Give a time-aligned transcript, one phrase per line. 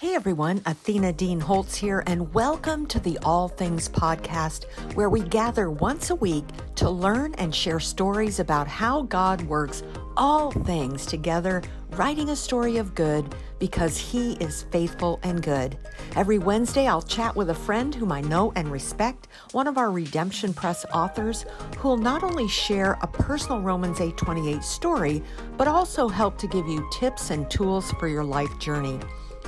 [0.00, 5.22] Hey everyone, Athena Dean Holtz here, and welcome to the All Things Podcast, where we
[5.22, 6.44] gather once a week
[6.76, 9.82] to learn and share stories about how God works
[10.16, 11.64] all things together,
[11.96, 15.76] writing a story of good because He is faithful and good.
[16.14, 19.90] Every Wednesday, I'll chat with a friend whom I know and respect, one of our
[19.90, 21.44] Redemption Press authors,
[21.78, 25.24] who will not only share a personal Romans 8:28 story,
[25.56, 29.00] but also help to give you tips and tools for your life journey.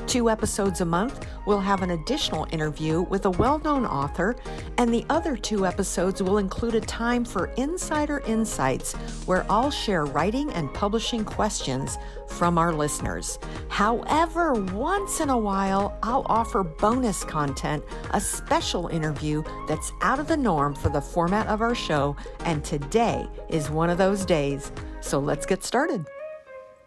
[0.06, 4.34] Two episodes a month, we'll have an additional interview with a well known author,
[4.76, 8.94] and the other two episodes will include a time for insider insights
[9.26, 13.38] where I'll share writing and publishing questions from our listeners.
[13.68, 20.26] However, once in a while, I'll offer bonus content, a special interview that's out of
[20.26, 24.72] the norm for the format of our show, and today is one of those days.
[25.00, 26.06] So let's get started.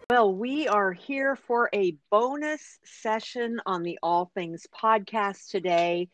[0.10, 6.10] Well, we are here for a bonus session on the All Things podcast today.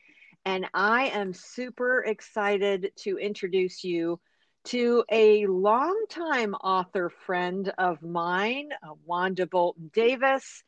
[0.46, 4.20] And I am super excited to introduce you
[4.66, 10.64] to a longtime author friend of mine, uh, Wanda Bolton Davis.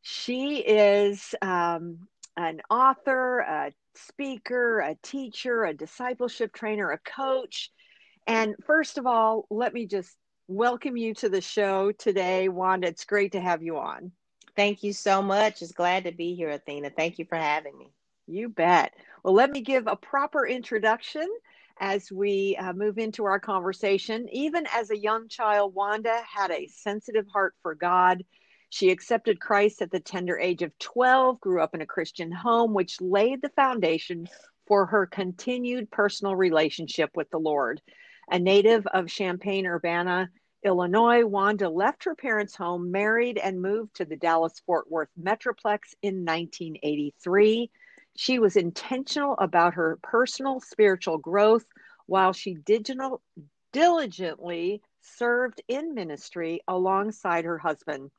[0.00, 7.70] She is um, an author, a speaker, a teacher, a discipleship trainer, a coach.
[8.26, 10.16] And first of all, let me just
[10.48, 12.88] welcome you to the show today, Wanda.
[12.88, 14.12] It's great to have you on.
[14.56, 15.62] Thank you so much.
[15.62, 16.90] It's glad to be here, Athena.
[16.90, 17.92] Thank you for having me.
[18.26, 18.92] You bet.
[19.22, 21.26] Well, let me give a proper introduction
[21.80, 24.28] as we uh, move into our conversation.
[24.30, 28.22] Even as a young child, Wanda had a sensitive heart for God.
[28.70, 32.74] She accepted Christ at the tender age of 12, grew up in a Christian home,
[32.74, 34.28] which laid the foundation
[34.66, 37.80] for her continued personal relationship with the Lord.
[38.28, 40.30] A native of Champaign, Urbana,
[40.62, 45.94] Illinois, Wanda left her parents' home, married, and moved to the Dallas Fort Worth Metroplex
[46.00, 47.70] in 1983.
[48.16, 51.66] She was intentional about her personal spiritual growth
[52.06, 53.20] while she digital,
[53.72, 58.10] diligently served in ministry alongside her husband.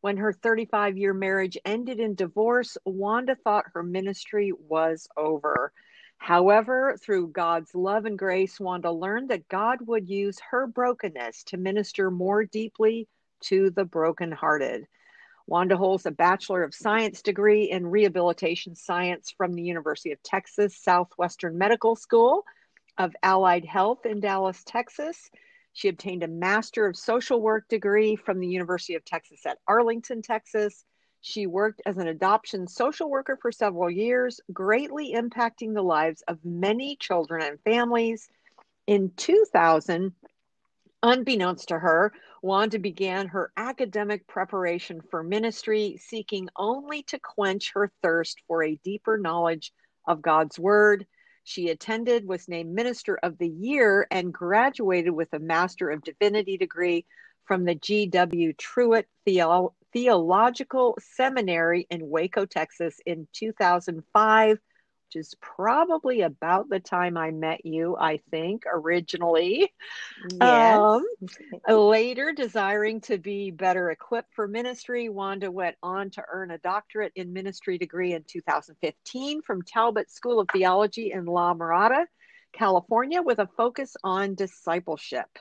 [0.00, 5.72] When her 35 year marriage ended in divorce, Wanda thought her ministry was over.
[6.18, 11.56] However, through God's love and grace, Wanda learned that God would use her brokenness to
[11.56, 13.08] minister more deeply
[13.42, 14.86] to the brokenhearted.
[15.46, 20.76] Wanda holds a Bachelor of Science degree in Rehabilitation Science from the University of Texas
[20.76, 22.44] Southwestern Medical School
[22.98, 25.30] of Allied Health in Dallas, Texas.
[25.72, 30.20] She obtained a Master of Social Work degree from the University of Texas at Arlington,
[30.20, 30.84] Texas,
[31.20, 36.44] she worked as an adoption social worker for several years, greatly impacting the lives of
[36.44, 38.28] many children and families.
[38.86, 40.12] In 2000,
[41.02, 42.12] unbeknownst to her,
[42.42, 48.78] Wanda began her academic preparation for ministry, seeking only to quench her thirst for a
[48.84, 49.72] deeper knowledge
[50.06, 51.06] of God's Word.
[51.44, 56.56] She attended, was named Minister of the Year, and graduated with a Master of Divinity
[56.56, 57.06] degree
[57.46, 58.52] from the G.W.
[58.52, 67.16] Truett Theolo- Theological Seminary in Waco, Texas in 2005, which is probably about the time
[67.16, 69.72] I met you, I think, originally.
[70.40, 70.78] Yes.
[70.78, 71.06] Um,
[71.68, 77.12] later, desiring to be better equipped for ministry, Wanda went on to earn a doctorate
[77.14, 82.04] in ministry degree in 2015 from Talbot School of Theology in La Mirada,
[82.52, 85.38] California, with a focus on discipleship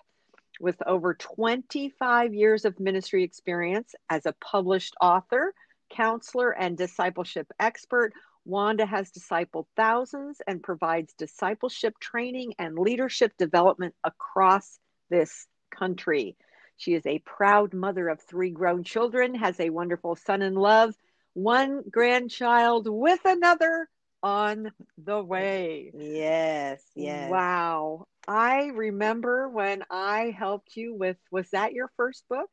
[0.60, 5.54] with over 25 years of ministry experience as a published author,
[5.90, 8.14] counselor, and discipleship expert.
[8.46, 14.80] Wanda has discipled thousands and provides discipleship training and leadership development across
[15.10, 16.38] this country.
[16.78, 20.96] She is a proud mother of three grown children, has a wonderful son in love,
[21.34, 23.90] one grandchild with another
[24.24, 25.92] on the way.
[25.94, 27.30] Yes, yes.
[27.30, 28.08] Wow.
[28.28, 32.50] I remember when I helped you with, was that your first book?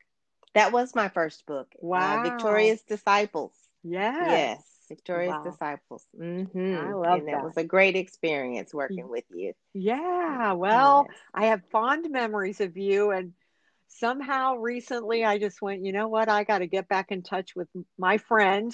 [0.54, 1.68] That was my first book.
[1.74, 2.20] Uh, wow.
[2.20, 3.52] Uh, Victorious Disciples.
[3.82, 4.28] Yes.
[4.28, 4.62] Yes.
[4.88, 5.50] Victorious wow.
[5.50, 6.06] Disciples.
[6.20, 6.76] Mm-hmm.
[6.76, 7.40] I love and that.
[7.40, 9.54] It was a great experience working with you.
[9.72, 10.52] Yeah.
[10.52, 11.18] Well, yes.
[11.34, 13.10] I have fond memories of you.
[13.10, 13.32] And
[13.88, 16.28] somehow recently I just went, you know what?
[16.28, 17.68] I got to get back in touch with
[17.98, 18.72] my friend.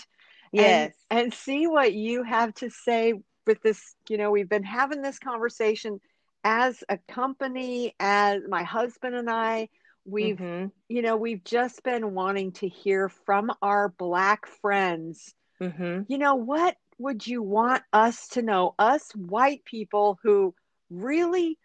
[0.53, 0.93] Yes.
[1.11, 3.15] And, and see what you have to say
[3.47, 3.95] with this.
[4.09, 6.01] You know, we've been having this conversation
[6.45, 9.69] as a company, as my husband and I,
[10.05, 10.67] we've, mm-hmm.
[10.89, 15.35] you know, we've just been wanting to hear from our Black friends.
[15.61, 16.03] Mm-hmm.
[16.09, 20.55] You know, what would you want us to know, us white people who
[20.89, 21.59] really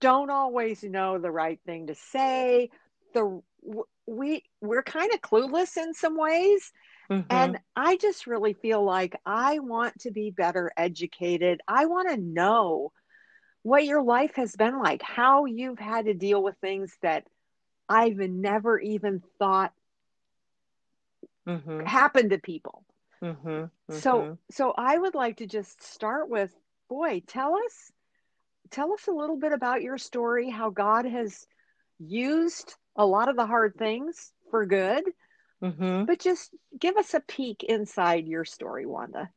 [0.00, 2.70] don't always know the right thing to say?
[3.14, 3.40] The
[4.06, 6.72] we we're kind of clueless in some ways
[7.10, 7.26] Mm-hmm.
[7.30, 11.60] And I just really feel like I want to be better educated.
[11.66, 12.92] I want to know
[13.62, 17.24] what your life has been like, how you've had to deal with things that
[17.88, 19.72] I've never even thought
[21.46, 21.80] mm-hmm.
[21.80, 22.84] happened to people.
[23.22, 23.48] Mm-hmm.
[23.48, 23.94] Mm-hmm.
[23.94, 26.54] So, so I would like to just start with,
[26.88, 27.92] boy, tell us,
[28.70, 31.46] tell us a little bit about your story, how God has
[31.98, 35.04] used a lot of the hard things for good.
[35.62, 36.04] Mm-hmm.
[36.04, 39.30] But just give us a peek inside your story, Wanda.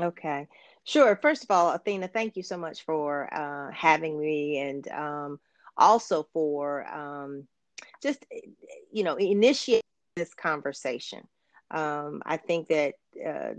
[0.00, 0.48] Okay.
[0.84, 1.16] Sure.
[1.22, 5.40] First of all, Athena, thank you so much for uh, having me and um,
[5.76, 7.46] also for um,
[8.02, 8.26] just,
[8.92, 9.82] you know, initiating
[10.16, 11.26] this conversation.
[11.70, 12.94] Um, I think that
[13.24, 13.50] uh,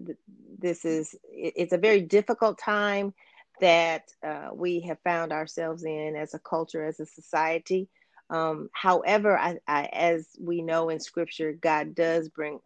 [0.60, 3.14] this is, it's a very difficult time
[3.62, 7.88] that uh, we have found ourselves in as a culture, as a society.
[8.30, 12.60] Um, however, I, I, as we know in Scripture, God does bring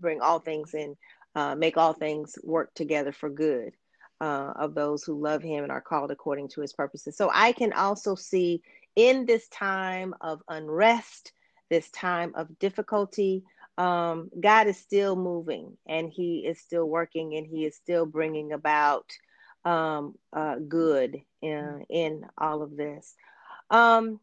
[0.00, 0.96] bring all things in,
[1.34, 3.72] uh, make all things work together for good
[4.20, 7.16] uh, of those who love Him and are called according to His purposes.
[7.16, 8.62] So I can also see
[8.94, 11.32] in this time of unrest,
[11.70, 13.44] this time of difficulty,
[13.78, 18.52] um, God is still moving and He is still working and He is still bringing
[18.52, 19.10] about
[19.64, 23.14] um, uh, good in, in all of this.
[23.70, 24.20] Um,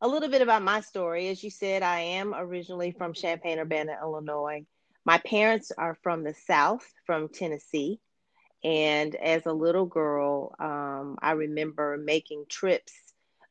[0.00, 1.28] a little bit about my story.
[1.28, 4.64] As you said, I am originally from Champaign Urbana, Illinois.
[5.04, 8.00] My parents are from the South, from Tennessee.
[8.64, 12.92] And as a little girl, um, I remember making trips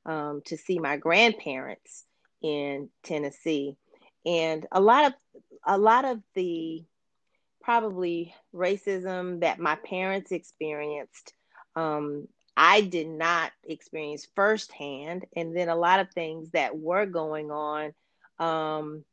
[0.06, 2.06] um, to see my grandparents
[2.42, 3.75] in Tennessee.
[4.25, 5.13] And a lot of
[5.66, 6.84] a lot of the
[7.62, 11.34] probably racism that my parents experienced
[11.75, 15.25] um, I did not experience firsthand.
[15.36, 17.94] And then a lot of things that were going on,
[18.40, 19.04] um,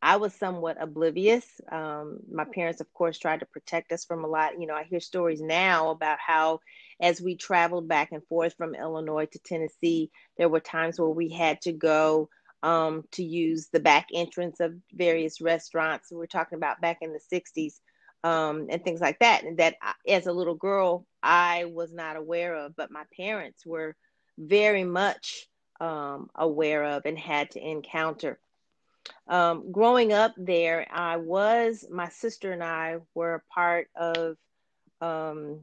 [0.00, 1.46] I was somewhat oblivious.
[1.70, 4.60] Um, my parents, of course, tried to protect us from a lot.
[4.60, 6.60] You know, I hear stories now about how,
[7.00, 11.30] as we traveled back and forth from Illinois to Tennessee, there were times where we
[11.30, 12.28] had to go
[12.64, 16.10] um, to use the back entrance of various restaurants.
[16.10, 17.80] We're talking about back in the 60s
[18.24, 19.44] um, and things like that.
[19.44, 19.76] And that
[20.08, 23.96] as a little girl, I was not aware of, but my parents were
[24.38, 25.48] very much
[25.80, 28.38] um, aware of and had to encounter.
[29.26, 34.36] Um, growing up there, I was, my sister and I were a part of
[35.00, 35.60] um,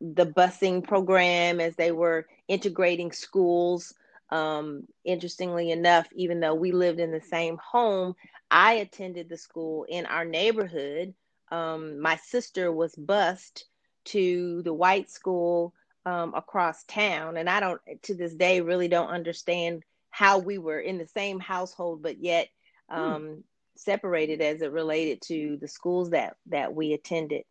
[0.00, 3.94] the busing program as they were integrating schools.
[4.30, 8.16] Um, interestingly enough, even though we lived in the same home,
[8.50, 11.14] I attended the school in our neighborhood
[11.50, 13.64] um, my sister was bused
[14.06, 17.36] to the white school um, across town.
[17.36, 21.40] And I don't, to this day, really don't understand how we were in the same
[21.40, 22.48] household, but yet
[22.90, 23.00] hmm.
[23.00, 23.34] um, hmm.
[23.76, 27.44] separated as it related to the schools that, that we attended.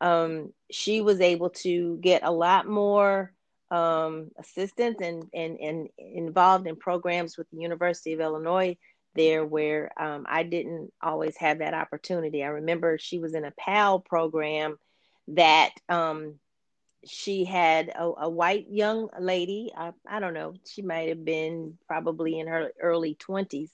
[0.00, 3.32] Um, she was able to get a lot more
[3.70, 8.76] um, assistance and, and, and involved in programs with the University of Illinois
[9.14, 12.42] there where um, I didn't always have that opportunity.
[12.42, 14.78] I remember she was in a PAL program
[15.28, 16.34] that um,
[17.04, 19.72] she had a, a, white young lady.
[19.76, 23.70] I, I, don't know, she might have been probably in her early 20s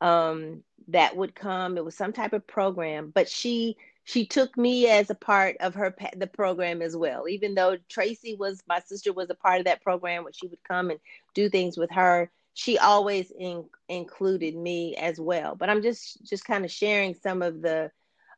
[0.00, 1.76] um, that would come.
[1.76, 5.74] It was some type of program, but she she took me as a part of
[5.74, 7.28] her the program as well.
[7.28, 10.62] Even though Tracy was my sister was a part of that program, where she would
[10.64, 11.00] come and
[11.34, 15.54] do things with her she always in, included me as well.
[15.54, 17.92] But I'm just just kind of sharing some of the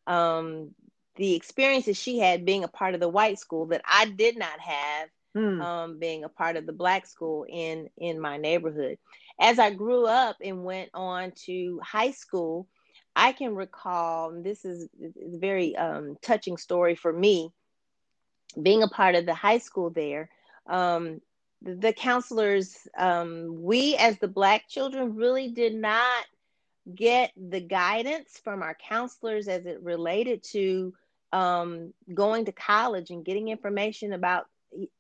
[0.07, 0.75] um,
[1.17, 4.61] the experiences she had being a part of the white school that I did not
[4.61, 5.63] have hmm.
[5.63, 8.99] um, being a part of the black school in in my neighborhood.
[9.41, 12.69] As I grew up and went on to high school,
[13.17, 17.49] I can recall this is a very um, touching story for me.
[18.61, 20.29] Being a part of the high school there,
[20.69, 21.23] um,
[21.63, 26.25] the counselors, um, we as the Black children really did not
[26.95, 30.95] get the guidance from our counselors as it related to
[31.33, 34.47] um, going to college and getting information about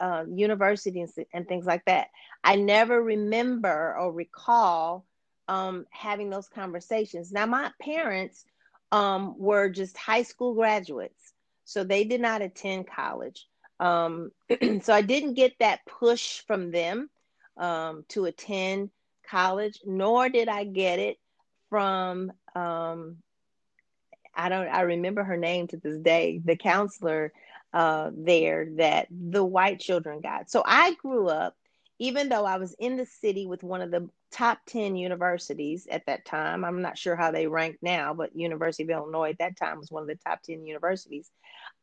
[0.01, 2.09] uh, universities and things like that.
[2.45, 5.05] I never remember or recall
[5.49, 7.33] um, having those conversations.
[7.33, 8.45] Now, my parents
[8.93, 11.33] um, were just high school graduates,
[11.65, 13.47] so they did not attend college.
[13.81, 14.31] Um,
[14.83, 17.11] so I didn't get that push from them
[17.57, 18.91] um, to attend
[19.29, 21.17] college, nor did I get it
[21.69, 23.17] from um,
[24.35, 27.33] I don't I remember her name to this day, the counselor
[27.73, 30.51] uh, there that the white children got.
[30.51, 31.57] So I grew up
[32.01, 36.07] even though I was in the city with one of the top 10 universities at
[36.07, 39.59] that time, I'm not sure how they rank now, but University of Illinois at that
[39.59, 41.31] time was one of the top 10 universities.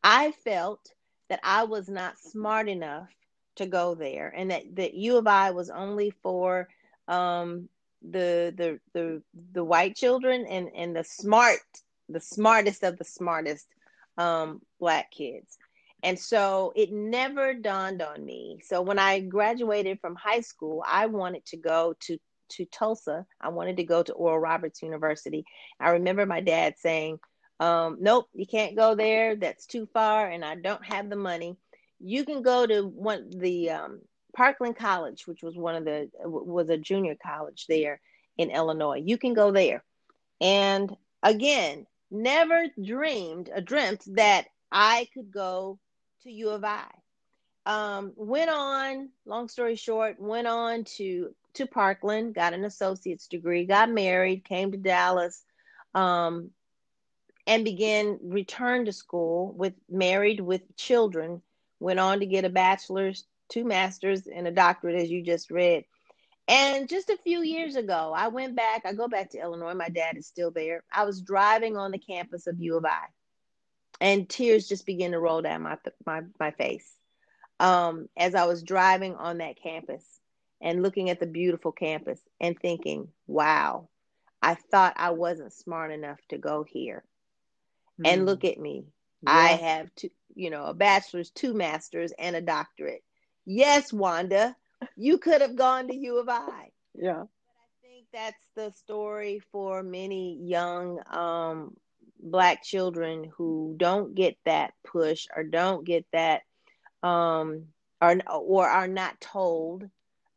[0.02, 0.80] I felt
[1.28, 3.08] that I was not smart enough
[3.56, 6.68] to go there and that, that U of I was only for
[7.08, 7.68] um,
[8.02, 11.58] the the the the white children and and the smart
[12.08, 13.66] the smartest of the smartest
[14.16, 15.58] um, black kids.
[16.02, 18.60] And so it never dawned on me.
[18.64, 22.18] So when I graduated from high school, I wanted to go to
[22.50, 23.26] to Tulsa.
[23.40, 25.44] I wanted to go to Oral Roberts University.
[25.80, 27.18] I remember my dad saying,
[27.60, 29.36] um, "Nope, you can't go there.
[29.36, 31.56] That's too far, and I don't have the money.
[32.00, 34.00] You can go to one the um,
[34.36, 38.00] Parkland College, which was one of the was a junior college there
[38.36, 39.02] in Illinois.
[39.04, 39.84] You can go there."
[40.40, 45.78] And again, never dreamed, a dreamt that I could go
[46.22, 46.86] to U of I.
[47.66, 53.66] Um, went on, long story short, went on to to Parkland, got an associate's degree,
[53.66, 55.44] got married, came to Dallas,
[55.94, 56.50] um,
[57.48, 61.42] and began returned to school with married with children.
[61.80, 65.84] Went on to get a bachelor's, two masters, and a doctorate, as you just read.
[66.46, 68.82] And just a few years ago, I went back.
[68.84, 69.74] I go back to Illinois.
[69.74, 70.84] My dad is still there.
[70.92, 73.06] I was driving on the campus of U of I,
[74.00, 76.90] and tears just began to roll down my my my face
[77.60, 80.04] um, as I was driving on that campus
[80.60, 83.88] and looking at the beautiful campus and thinking, "Wow,
[84.42, 87.04] I thought I wasn't smart enough to go here."
[88.04, 88.86] And look at me.
[89.22, 89.30] Yeah.
[89.30, 93.02] I have two, you know, a bachelor's, two masters, and a doctorate.
[93.44, 94.54] Yes, Wanda,
[94.96, 96.70] you could have gone to U of I.
[96.94, 97.24] Yeah.
[97.24, 101.76] But I think that's the story for many young um,
[102.20, 106.42] black children who don't get that push or don't get that
[107.02, 107.66] um,
[108.00, 109.88] or or are not told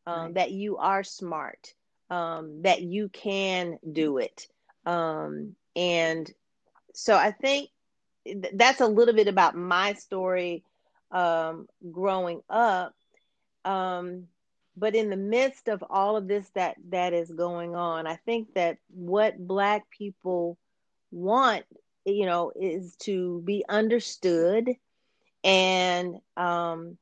[0.06, 0.34] um, right.
[0.34, 1.74] that you are smart,
[2.10, 4.46] um, that you can do it,
[4.86, 6.30] um, and
[6.92, 7.70] so I think
[8.54, 10.64] that's a little bit about my story
[11.10, 12.94] um, growing up.
[13.64, 14.28] Um,
[14.76, 18.52] but in the midst of all of this that that is going on i think
[18.54, 20.56] that what black people
[21.10, 21.64] want
[22.04, 24.70] you know is to be understood
[25.44, 26.96] and um,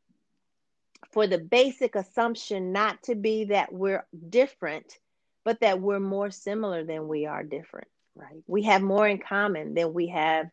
[1.12, 4.98] for the basic assumption not to be that we're different
[5.44, 7.88] but that we're more similar than we are different
[8.20, 8.42] right.
[8.46, 10.46] We have more in common than we have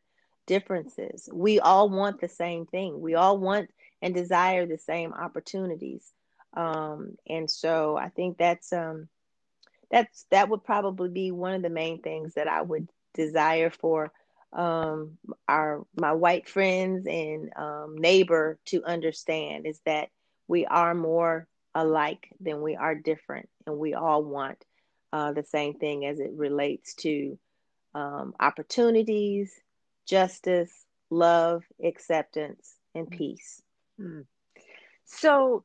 [0.46, 1.30] differences.
[1.32, 3.00] We all want the same thing.
[3.00, 3.70] We all want
[4.02, 6.14] and desire the same opportunities.
[6.56, 9.10] Um, and so I think that's um,
[9.92, 14.12] that's that would probably be one of the main things that I would desire for
[14.54, 20.10] um, our my white friends and um, neighbor to understand is that
[20.48, 24.64] we are more alike than we are different, and we all want
[25.14, 27.38] uh, the same thing as it relates to
[27.98, 29.52] um, opportunities,
[30.06, 30.72] justice,
[31.10, 33.62] love, acceptance, and peace.
[34.00, 34.26] Mm.
[35.06, 35.64] So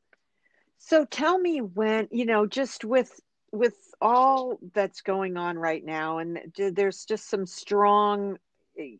[0.79, 3.21] so tell me when, you know, just with
[3.51, 8.37] with all that's going on right now and there's just some strong
[8.79, 8.95] eh,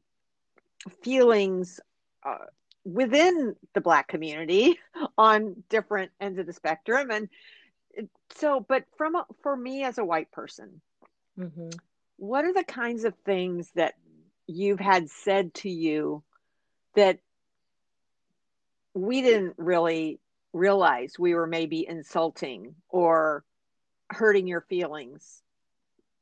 [1.01, 1.79] feelings
[2.23, 2.45] uh,
[2.85, 4.79] within the black community
[5.17, 7.29] on different ends of the spectrum and
[8.35, 10.79] so but from a, for me as a white person
[11.37, 11.69] mm-hmm.
[12.23, 13.95] What are the kinds of things that
[14.47, 16.23] you've had said to you
[16.95, 17.19] that
[18.93, 20.21] we didn't really
[20.53, 23.43] realize we were maybe insulting or
[24.09, 25.41] hurting your feelings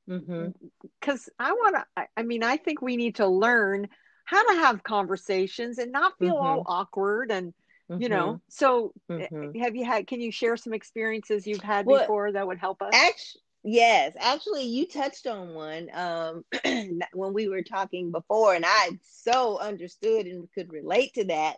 [0.07, 1.29] because mm-hmm.
[1.39, 3.87] i want to i mean i think we need to learn
[4.25, 6.45] how to have conversations and not feel mm-hmm.
[6.45, 7.53] all awkward and
[7.91, 8.01] mm-hmm.
[8.01, 9.59] you know so eh, mm-hmm.
[9.59, 12.81] have you had can you share some experiences you've had well, before that would help
[12.81, 16.43] us actually yes actually you touched on one um
[17.13, 21.57] when we were talking before and i so understood and could relate to that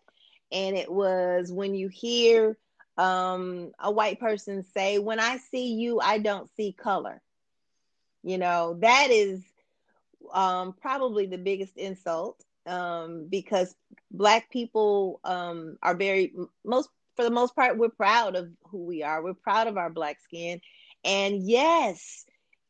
[0.51, 2.57] and it was when you hear
[2.97, 7.21] um, a white person say, When I see you, I don't see color.
[8.23, 9.43] You know, that is
[10.33, 13.75] um, probably the biggest insult um, because
[14.11, 16.33] Black people um, are very,
[16.63, 19.23] most, for the most part, we're proud of who we are.
[19.23, 20.61] We're proud of our Black skin.
[21.03, 22.25] And yes,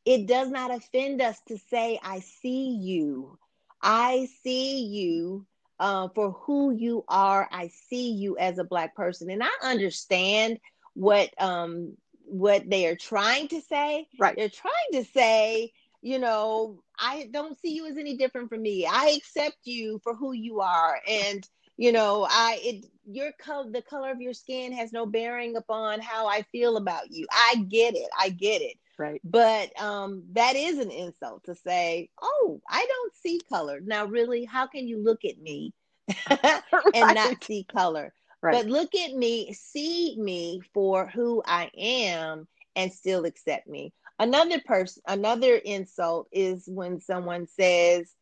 [0.06, 3.38] it does not offend us to say, I see you.
[3.82, 5.46] I see you
[5.80, 7.48] uh, for who you are.
[7.52, 10.60] I see you as a black person, and I understand
[10.94, 14.08] what um, what they are trying to say.
[14.18, 18.62] Right, they're trying to say, you know, I don't see you as any different from
[18.62, 18.88] me.
[18.90, 23.82] I accept you for who you are, and you know i it your color the
[23.82, 27.26] color of your skin has no bearing upon how i feel about you.
[27.32, 28.10] I get it.
[28.20, 28.78] I get it.
[28.98, 29.22] Right.
[29.24, 33.80] But um that is an insult to say oh i don't see color.
[33.84, 35.74] Now really how can you look at me
[36.30, 36.62] and
[36.94, 37.16] right.
[37.16, 38.14] not see color?
[38.42, 38.54] Right.
[38.54, 43.94] but look at me see me for who i am and still accept me.
[44.20, 48.14] Another person another insult is when someone says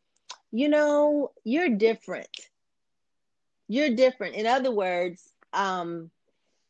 [0.50, 2.28] you know you're different
[3.72, 4.34] you're different.
[4.34, 6.10] In other words, um,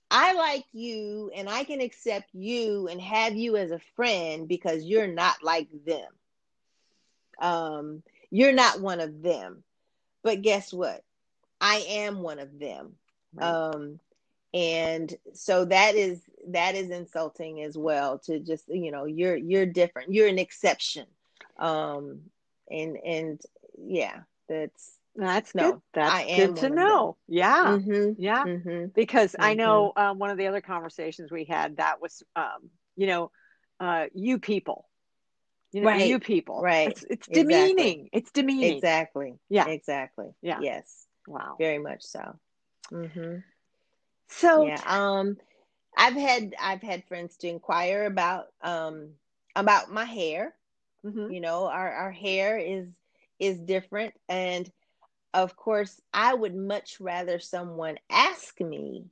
[0.08, 4.84] I like you and I can accept you and have you as a friend because
[4.84, 6.08] you're not like them.
[7.40, 9.64] Um, you're not one of them.
[10.22, 11.02] But guess what?
[11.60, 12.92] I am one of them.
[13.34, 13.48] Right.
[13.50, 13.98] Um,
[14.54, 19.66] and so that is that is insulting as well to just you know you're you're
[19.66, 21.06] different you're an exception
[21.58, 22.20] um
[22.70, 23.40] and and
[23.78, 25.80] yeah that's that's no, good.
[25.94, 27.16] That's good to know.
[27.28, 27.78] Yeah.
[27.78, 28.22] Mm-hmm.
[28.22, 28.44] Yeah.
[28.44, 28.86] Mm-hmm.
[28.94, 29.44] Because mm-hmm.
[29.44, 33.30] I know um, one of the other conversations we had that was, um, you know,
[33.80, 34.88] uh, you people.
[35.72, 36.06] You know, right.
[36.06, 36.60] you people.
[36.60, 36.88] Right.
[36.88, 37.78] It's, it's demeaning.
[37.78, 38.10] Exactly.
[38.12, 38.76] It's demeaning.
[38.76, 39.34] Exactly.
[39.48, 39.68] Yeah.
[39.68, 40.28] Exactly.
[40.42, 40.58] Yeah.
[40.60, 41.06] Yes.
[41.26, 41.56] Wow.
[41.58, 42.38] Very much so.
[42.90, 43.36] Mm-hmm.
[44.28, 44.80] So yeah.
[44.86, 45.36] Um,
[45.96, 49.10] I've had I've had friends to inquire about um
[49.54, 50.54] about my hair.
[51.04, 51.32] Mm-hmm.
[51.32, 52.88] You know, our our hair is
[53.38, 54.70] is different and
[55.34, 59.04] of course, I would much rather someone ask me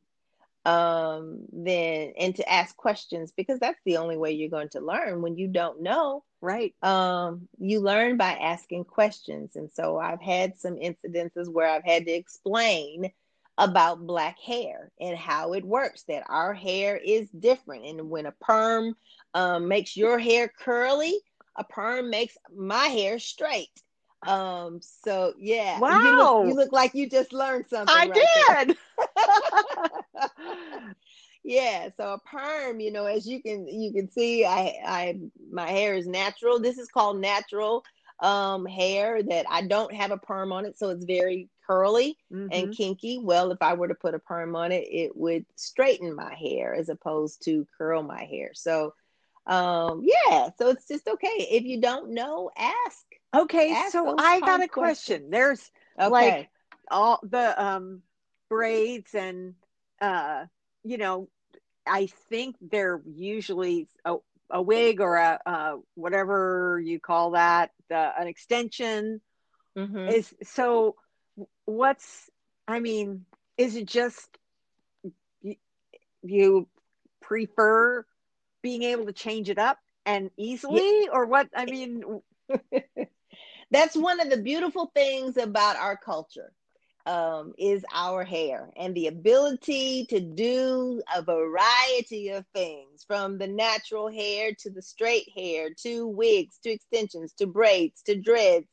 [0.66, 5.22] um than and to ask questions because that's the only way you're going to learn
[5.22, 6.22] when you don't know.
[6.42, 6.74] Right.
[6.82, 9.56] Um you learn by asking questions.
[9.56, 13.10] And so i've had some incidences where i've had to explain
[13.56, 17.84] about black hair and how it works that our hair is different.
[17.86, 18.94] And when a perm
[19.34, 21.14] um, makes your hair curly
[21.56, 23.82] a perm makes my hair straight
[24.26, 25.78] um, so yeah.
[25.78, 26.00] Wow.
[26.02, 27.94] You look, you look like you just learned something.
[27.96, 28.76] I right did.
[31.44, 31.88] yeah.
[31.96, 35.94] So a perm, you know, as you can you can see, I I my hair
[35.94, 36.60] is natural.
[36.60, 37.84] This is called natural
[38.20, 42.48] um hair that I don't have a perm on it, so it's very curly mm-hmm.
[42.52, 43.18] and kinky.
[43.22, 46.74] Well, if I were to put a perm on it, it would straighten my hair
[46.74, 48.50] as opposed to curl my hair.
[48.54, 48.92] So
[49.46, 51.48] um yeah, so it's just okay.
[51.50, 54.70] If you don't know, ask Okay, Ask so I got a questions.
[54.70, 55.30] question.
[55.30, 56.08] There's okay.
[56.10, 56.50] like
[56.90, 58.02] all the um
[58.48, 59.54] braids and
[60.00, 60.46] uh
[60.82, 61.28] you know,
[61.86, 64.16] I think they're usually a,
[64.50, 69.20] a wig or a uh, whatever you call that, the, an extension.
[69.76, 70.08] Mm-hmm.
[70.08, 70.96] Is so
[71.66, 72.28] what's
[72.66, 73.26] I mean,
[73.56, 74.28] is it just
[75.42, 75.54] you,
[76.22, 76.68] you
[77.22, 78.04] prefer
[78.62, 81.10] being able to change it up and easily yeah.
[81.12, 81.48] or what?
[81.54, 82.02] I mean
[83.70, 86.52] that's one of the beautiful things about our culture
[87.06, 93.46] um, is our hair and the ability to do a variety of things from the
[93.46, 98.68] natural hair to the straight hair to wigs to extensions to braids to dreads.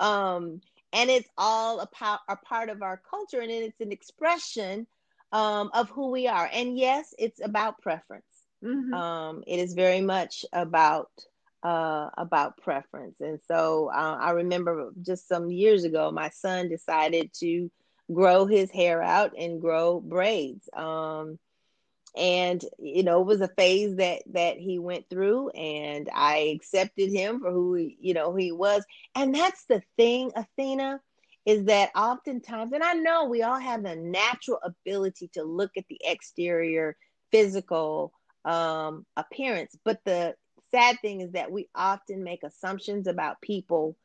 [0.00, 0.60] Um,
[0.92, 4.86] and it's all a, po- a part of our culture and it's an expression
[5.32, 6.50] um, of who we are.
[6.52, 8.24] And yes it's about preference
[8.64, 8.94] mm-hmm.
[8.94, 11.10] Um, it is very much about
[11.62, 13.20] uh, about preference.
[13.20, 17.70] And so uh, I remember just some years ago, my son decided to
[18.12, 20.68] grow his hair out and grow braids.
[20.72, 21.38] Um,
[22.16, 27.12] and you know, it was a phase that that he went through, and I accepted
[27.12, 28.84] him for who he, you know he was.
[29.14, 31.00] And that's the thing, Athena,
[31.46, 35.84] is that oftentimes, and I know we all have the natural ability to look at
[35.88, 36.96] the exterior
[37.30, 38.12] physical
[38.44, 40.34] um appearance but the
[40.72, 43.96] sad thing is that we often make assumptions about people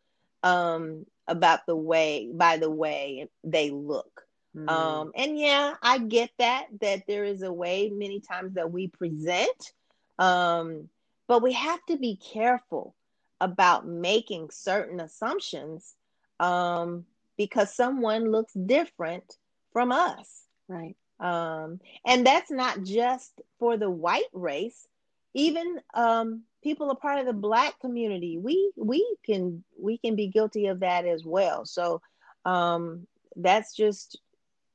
[0.43, 4.24] um, about the way by the way they look.
[4.56, 4.69] Mm.
[4.69, 8.88] Um, and yeah, I get that that there is a way many times that we
[8.88, 9.74] present,
[10.19, 10.89] um,
[11.28, 12.95] but we have to be careful
[13.41, 15.93] about making certain assumptions
[16.39, 17.06] um,
[17.38, 19.38] because someone looks different
[19.74, 20.43] from us.
[20.69, 20.95] Right.
[21.19, 24.88] Um, and that's not just for the white race,
[25.34, 30.28] even um, people are part of the black community we we can we can be
[30.28, 31.65] guilty of that as well.
[31.65, 31.99] So
[32.45, 34.19] um that's just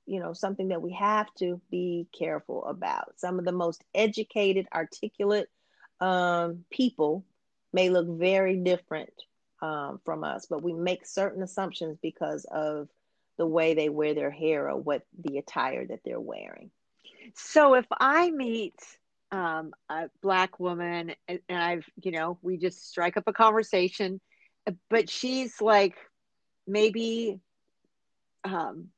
[0.06, 3.12] you know something that we have to be careful about.
[3.16, 5.48] Some of the most educated articulate
[6.00, 7.24] um people
[7.72, 9.12] may look very different
[9.62, 12.88] um, from us but we make certain assumptions because of
[13.38, 16.72] the way they wear their hair or what the attire that they're wearing
[17.34, 18.74] so if i meet
[19.32, 24.20] um, a black woman, and, I've, you know, we just strike up a conversation,
[24.88, 25.94] but she's like
[26.66, 27.40] maybe
[28.44, 28.88] um,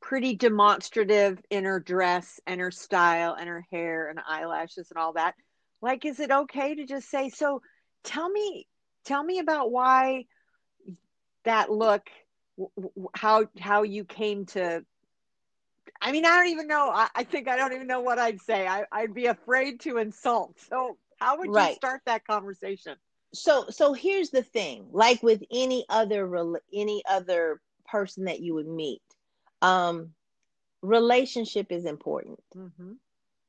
[0.00, 5.12] pretty demonstrative in her dress and her style and her hair and eyelashes and all
[5.14, 5.34] that.
[5.80, 7.60] Like, is it okay to just say, so
[8.04, 8.66] tell me,
[9.04, 10.24] tell me about why
[11.44, 12.08] that look,
[13.14, 14.84] how, how you came to,
[16.02, 16.90] I mean, I don't even know.
[16.90, 18.66] I, I think I don't even know what I'd say.
[18.66, 20.58] I, I'd be afraid to insult.
[20.68, 21.70] So how would right.
[21.70, 22.96] you start that conversation?
[23.32, 28.68] So, so here's the thing, like with any other, any other person that you would
[28.68, 29.00] meet,
[29.62, 30.10] um
[30.82, 32.92] relationship is important mm-hmm.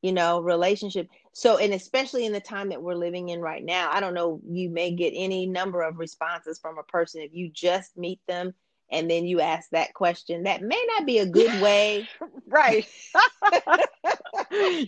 [0.04, 3.90] you know relationship so and especially in the time that we're living in right now
[3.92, 7.50] i don't know you may get any number of responses from a person if you
[7.50, 8.54] just meet them
[8.94, 12.08] and then you ask that question that may not be a good way.
[12.48, 12.88] Right.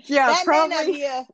[0.04, 1.26] Yeah that probably may not be a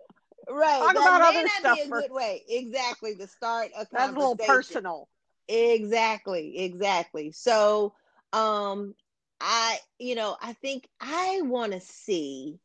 [0.49, 2.01] right Talk that about may other not stuff be a for...
[2.01, 2.43] good way.
[2.47, 5.09] Exactly to start a that's a little personal.
[5.49, 7.31] Exactly exactly.
[7.33, 7.93] So
[8.31, 8.95] um
[9.41, 12.59] I, you know, I think I want to see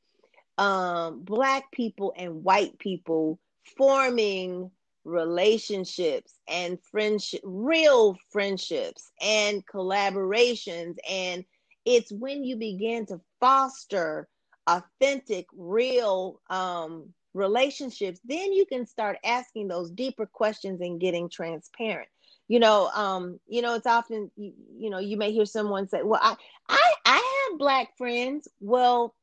[0.59, 3.39] um, Black people and white people
[3.77, 4.71] forming
[5.07, 10.97] relationships and friendship, real friendships and collaborations.
[11.09, 11.45] And
[11.85, 14.29] it's when you begin to foster
[14.67, 22.09] authentic, real um, relationships, then you can start asking those deeper questions and getting transparent
[22.49, 26.03] you know um you know it's often you, you know you may hear someone say
[26.05, 26.37] well i
[26.69, 29.15] i i have black friends well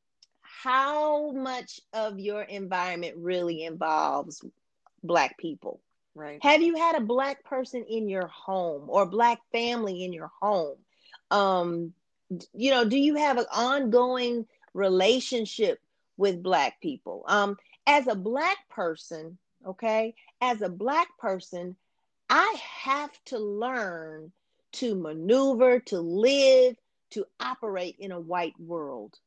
[0.42, 4.44] how much of your environment really involves
[5.04, 5.82] black people.
[6.16, 6.40] Right.
[6.42, 10.78] Have you had a black person in your home or black family in your home?
[11.32, 11.94] Um
[12.54, 15.80] you know do you have an ongoing relationship
[16.18, 17.26] with black people?
[17.28, 21.76] Um as a black person okay as a black person
[22.30, 24.32] I have to learn
[24.74, 26.76] to maneuver, to live,
[27.12, 29.20] to operate in a white world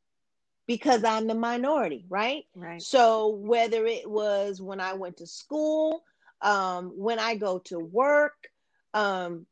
[0.66, 2.44] because I'm the minority, right?
[2.55, 2.83] Right.
[2.83, 6.02] So whether it was when I went to school,
[6.42, 8.48] um, when I go to work,
[8.94, 9.46] um,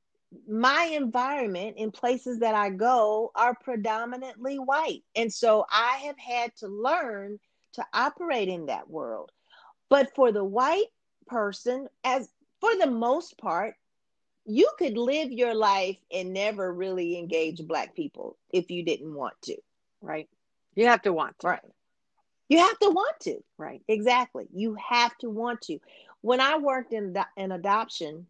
[0.48, 5.02] my environment in places that I go are predominantly white.
[5.14, 7.38] And so I have had to learn
[7.74, 9.30] to operate in that world.
[9.88, 10.90] But for the white
[11.26, 12.28] person, as
[12.60, 13.74] for the most part,
[14.44, 19.34] you could live your life and never really engage black people if you didn't want
[19.44, 19.56] to.
[20.00, 20.28] Right.
[20.74, 21.46] You have to want to.
[21.48, 21.60] Right.
[22.48, 23.42] You have to want to.
[23.58, 23.82] Right.
[23.88, 24.46] Exactly.
[24.52, 25.78] You have to want to.
[26.20, 28.26] When I worked in in adoption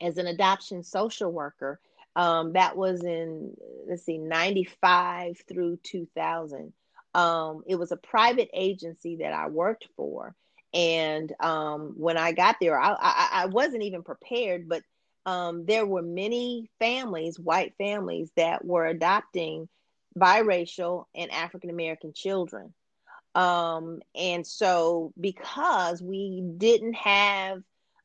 [0.00, 1.80] as an adoption social worker,
[2.14, 3.54] um, that was in
[3.88, 6.72] let's see, ninety five through two thousand.
[7.14, 10.34] Um, it was a private agency that I worked for,
[10.74, 14.82] and um, when I got there, I, I, I wasn't even prepared, but
[15.24, 19.68] um, there were many families, white families, that were adopting
[20.16, 22.72] biracial and African American children.
[23.34, 27.62] Um, and so, because we didn't have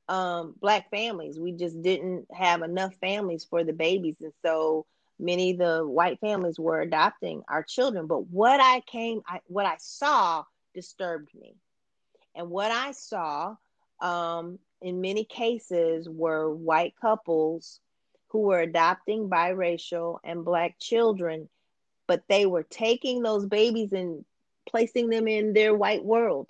[0.10, 4.18] um, black families, we just didn't have enough families for the babies.
[4.22, 4.86] And so,
[5.20, 8.08] many of the white families were adopting our children.
[8.08, 10.44] But what I came, I, what I saw
[10.74, 11.56] disturbed me.
[12.36, 13.56] And what I saw
[14.02, 17.80] um, in many cases were white couples
[18.30, 21.50] who were adopting biracial and black children,
[22.12, 24.26] but they were taking those babies and
[24.68, 26.50] placing them in their white world,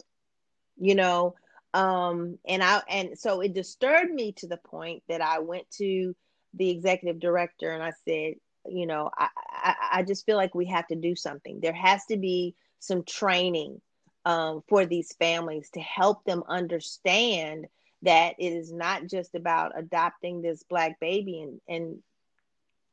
[0.76, 1.36] you know.
[1.72, 6.16] Um, and I and so it disturbed me to the point that I went to
[6.56, 10.66] the executive director and I said, you know, I, I, I just feel like we
[10.66, 11.60] have to do something.
[11.60, 13.82] There has to be some training
[14.26, 17.68] um, for these families to help them understand
[18.02, 22.00] that it is not just about adopting this black baby and, and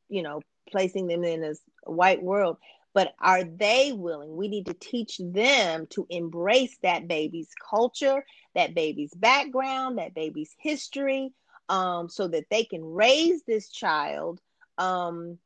[0.07, 2.57] you know placing them in this white world
[2.93, 8.23] but are they willing we need to teach them to embrace that baby's culture
[8.55, 11.31] that baby's background that baby's history
[11.69, 14.41] um, so that they can raise this child
[14.77, 15.37] um,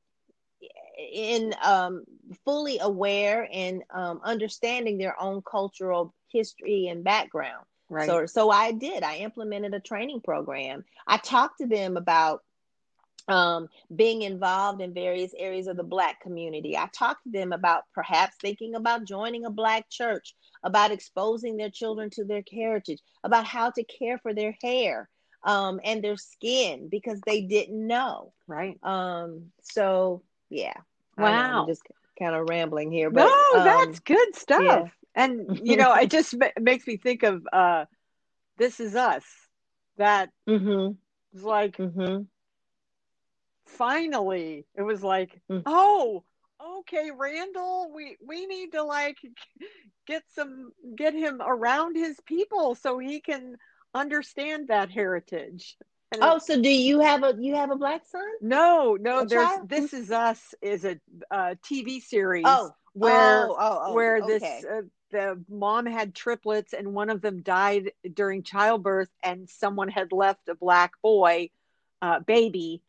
[1.12, 2.04] in um,
[2.46, 7.66] fully aware and um, understanding their own cultural history and background.
[7.90, 8.08] Right.
[8.08, 9.04] So, so I did.
[9.04, 10.84] I implemented a training program.
[11.06, 12.42] I talked to them about
[13.28, 16.78] um, being involved in various areas of the Black community.
[16.78, 21.70] I talked to them about perhaps thinking about joining a Black church, about exposing their
[21.70, 25.10] children to their heritage, about how to care for their hair
[25.44, 28.34] um, and their skin because they didn't know.
[28.48, 28.78] Right.
[28.84, 30.74] Um, so yeah.
[31.18, 31.62] Wow.
[31.62, 31.84] I'm just
[32.18, 34.62] kind of rambling here, but no, um, that's good stuff.
[34.64, 34.86] Yeah.
[35.16, 37.86] And you know, it just makes me think of uh,
[38.58, 39.24] "This Is Us."
[39.98, 40.94] That mm-hmm.
[41.46, 42.24] like mm-hmm.
[43.66, 45.64] Finally, it was like, mm.
[45.66, 46.24] oh,
[46.80, 49.18] okay, Randall, we we need to like
[50.08, 53.58] get some get him around his people so he can
[53.94, 55.78] understand that heritage.
[56.12, 58.22] And oh, so do you have a you have a black son?
[58.42, 59.20] No, no.
[59.20, 59.70] A there's child?
[59.70, 61.00] this is us is a,
[61.32, 62.46] a TV series.
[62.48, 64.28] Oh, where oh, oh, oh, where okay.
[64.28, 69.88] this uh, the mom had triplets and one of them died during childbirth and someone
[69.88, 71.50] had left a black boy
[72.02, 72.82] uh, baby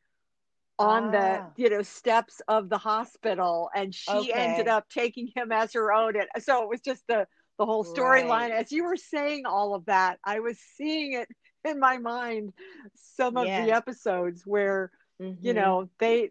[0.79, 1.11] on ah.
[1.11, 4.33] the you know steps of the hospital and she okay.
[4.33, 7.27] ended up taking him as her own and so it was just the
[7.59, 8.53] the whole storyline right.
[8.53, 11.29] as you were saying all of that i was seeing it
[11.65, 12.53] in my mind
[12.95, 15.45] some of the episodes where mm-hmm.
[15.45, 16.31] you know they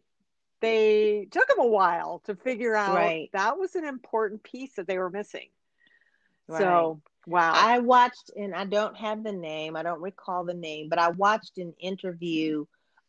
[0.61, 3.29] they took them a while to figure out right.
[3.33, 5.47] that was an important piece that they were missing
[6.47, 6.59] right.
[6.59, 10.87] so wow i watched and i don't have the name i don't recall the name
[10.89, 12.65] but i watched an interview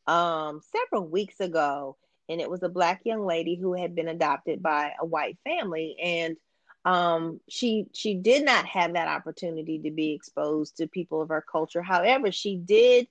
[0.07, 1.97] um, several weeks ago,
[2.29, 5.97] and it was a black young lady who had been adopted by a white family,
[6.03, 6.37] and
[6.85, 11.45] um, she she did not have that opportunity to be exposed to people of her
[11.51, 11.83] culture.
[11.83, 13.09] However, she did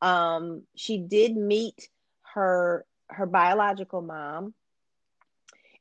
[0.00, 1.88] um, she did meet
[2.34, 4.54] her her biological mom,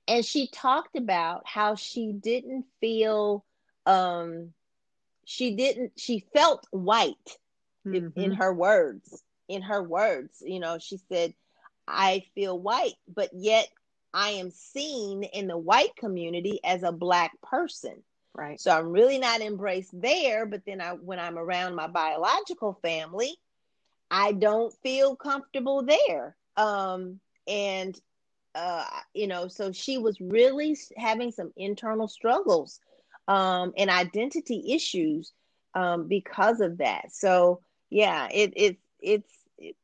[0.08, 3.45] and she talked about how she didn't feel
[3.86, 4.54] um,
[5.25, 7.38] she didn't she felt white
[7.86, 7.95] mm-hmm.
[7.95, 10.41] in, in her words in her words.
[10.45, 11.34] You know, she said,
[11.88, 13.67] I feel white, but yet
[14.13, 18.03] I am seen in the white community as a black person.
[18.34, 18.60] Right.
[18.60, 23.36] So I'm really not embraced there, but then I when I'm around my biological family,
[24.12, 26.36] I don't feel comfortable there.
[26.58, 27.99] Um and
[28.55, 32.79] uh you know, so she was really having some internal struggles
[33.27, 35.34] um and identity issues
[35.75, 37.12] um because of that.
[37.12, 39.31] So yeah, it it it's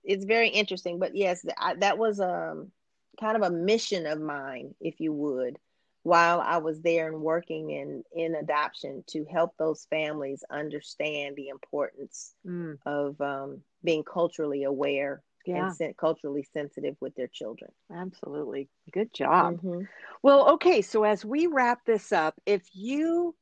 [0.04, 1.00] it's very interesting.
[1.00, 2.72] But yes, I, that was um
[3.20, 5.58] kind of a mission of mine, if you would,
[6.04, 11.50] while I was there and working in in adoption to help those families understand the
[11.50, 12.78] importance mm.
[12.86, 15.68] of um, being culturally aware yeah.
[15.68, 17.72] and sen- culturally sensitive with their children.
[17.94, 18.70] Absolutely.
[18.92, 19.58] Good job.
[19.58, 19.84] Mm-hmm.
[20.24, 20.82] Well, okay.
[20.82, 23.36] So as we wrap this up, if you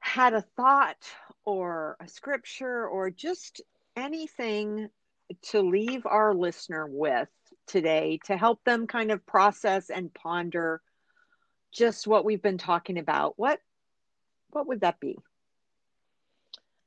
[0.00, 1.02] had a thought
[1.44, 3.60] or a scripture or just
[3.96, 4.88] anything
[5.42, 7.28] to leave our listener with
[7.66, 10.82] today to help them kind of process and ponder
[11.72, 13.58] just what we've been talking about what
[14.50, 15.16] what would that be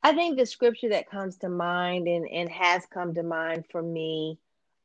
[0.03, 3.81] i think the scripture that comes to mind and, and has come to mind for
[3.81, 4.37] me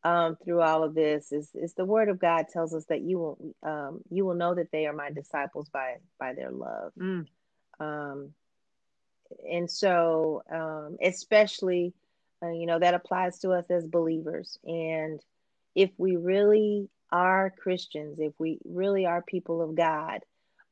[0.05, 3.19] um, through all of this is, is the word of god tells us that you
[3.19, 7.27] will um, you will know that they are my disciples by by their love mm.
[7.79, 8.31] um,
[9.49, 11.93] and so um, especially
[12.43, 14.59] uh, you know, that applies to us as believers.
[14.65, 15.21] And
[15.75, 20.21] if we really are Christians, if we really are people of God,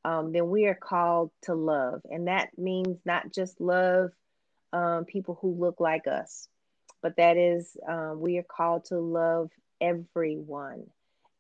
[0.05, 2.01] um, then we are called to love.
[2.11, 4.11] And that means not just love
[4.73, 6.49] um, people who look like us,
[7.03, 10.85] but that is, um, we are called to love everyone.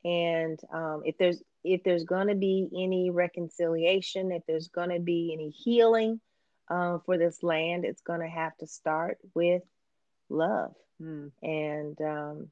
[0.05, 4.99] And um, if there's if there's going to be any reconciliation, if there's going to
[4.99, 6.19] be any healing
[6.71, 9.63] uh, for this land, it's going to have to start with
[10.31, 10.75] love.
[11.03, 11.31] Mm.
[11.43, 12.51] And um,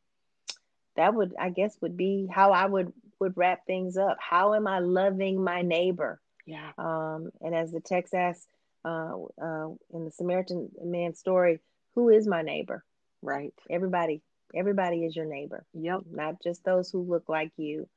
[0.96, 4.16] that would, I guess, would be how I would would wrap things up.
[4.20, 6.20] How am I loving my neighbor?
[6.46, 6.70] Yeah.
[6.78, 8.46] Um, and as the text asks
[8.84, 11.60] uh, uh, in the Samaritan man story,
[11.94, 12.84] who is my neighbor?
[13.22, 13.54] Right.
[13.68, 14.22] Everybody.
[14.54, 15.66] Everybody is your neighbor.
[15.74, 16.02] Yep.
[16.10, 17.88] Not just those who look like you.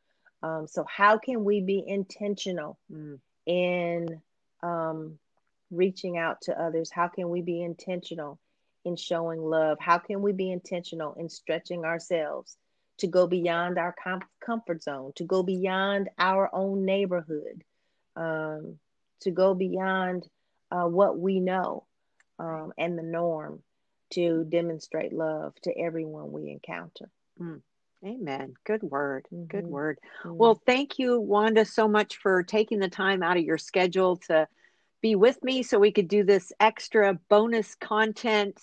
[0.43, 3.19] Um, so how can we be intentional mm.
[3.45, 4.21] in
[4.63, 5.19] um,
[5.69, 6.89] reaching out to others?
[6.91, 8.39] How can we be intentional
[8.85, 9.77] in showing love?
[9.79, 12.57] How can we be intentional in stretching ourselves
[12.99, 17.63] to go beyond our com- comfort zone, to go beyond our own neighborhood,
[18.15, 18.77] um,
[19.21, 20.27] to go beyond
[20.71, 21.85] uh, what we know
[22.39, 23.61] um, and the norm
[24.11, 27.09] to demonstrate love to everyone we encounter?
[27.39, 27.61] Mm.
[28.05, 28.55] Amen.
[28.65, 29.27] Good word.
[29.33, 29.45] Mm-hmm.
[29.45, 29.99] Good word.
[30.23, 30.37] Mm-hmm.
[30.37, 34.47] Well, thank you, Wanda, so much for taking the time out of your schedule to
[35.01, 38.59] be with me so we could do this extra bonus content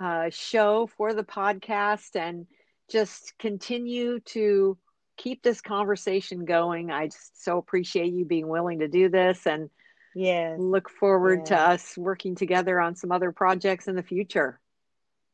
[0.00, 2.46] uh, show for the podcast and
[2.90, 4.78] just continue to
[5.16, 6.90] keep this conversation going.
[6.90, 9.70] I just so appreciate you being willing to do this and
[10.14, 11.48] yeah, look forward yes.
[11.48, 14.60] to us working together on some other projects in the future.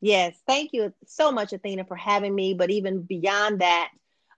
[0.01, 2.53] Yes, thank you so much, Athena, for having me.
[2.53, 3.89] But even beyond that,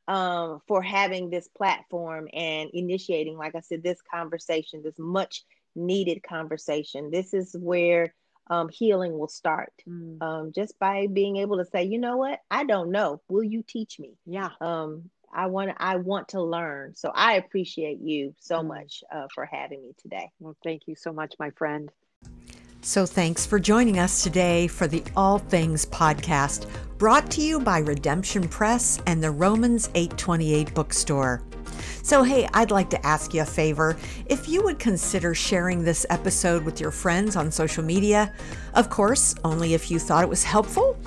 [0.08, 5.44] um, for having this platform and initiating, like I said, this conversation, this much
[5.78, 7.12] needed conversation.
[7.12, 8.14] This is where
[8.50, 10.22] um, healing will start mm.
[10.22, 13.22] um, just by being able to say, you know what, I don't know.
[13.30, 14.18] Will you teach me?
[14.26, 14.50] Yeah.
[14.62, 16.96] Um, I want I want to learn.
[16.96, 18.68] So I appreciate you so mm.
[18.68, 20.32] much uh, for having me today.
[20.40, 21.92] Well, thank you so much, my friend.
[22.82, 27.80] So thanks for joining us today for the All Things podcast, brought to you by
[27.80, 31.42] Redemption Press and the Romans 828 bookstore.
[32.04, 33.98] So, hey, I'd like to ask you a favor.
[34.28, 38.34] If you would consider sharing this episode with your friends on social media,
[38.76, 40.98] of course, only if you thought it was helpful.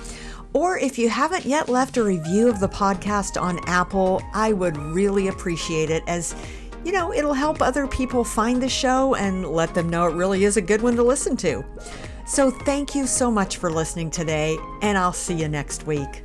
[0.53, 4.77] Or if you haven't yet left a review of the podcast on Apple, I would
[4.77, 6.35] really appreciate it as
[6.83, 10.43] you know, it'll help other people find the show and let them know it really
[10.43, 11.63] is a good one to listen to.
[12.25, 16.23] So, thank you so much for listening today, and I'll see you next week.